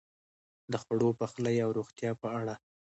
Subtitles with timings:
[0.71, 2.55] د خوړو، پخلی او روغتیا په اړه: